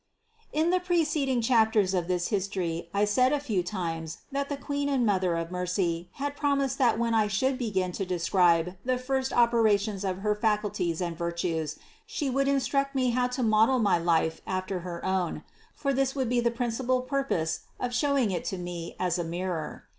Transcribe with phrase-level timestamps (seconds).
[0.51, 0.63] 238.
[0.63, 4.89] In the preceding chapters of this history I said a few times that the Queen
[4.89, 9.31] and Mother of mercy had promised that when I should begin to describe the first
[9.31, 11.77] operations of her faculties and virtues
[12.07, 15.43] She would in struct me how to model my life after her own;
[15.75, 19.29] for this would be the principal purpose of showing it to me as in a
[19.29, 19.85] mirror.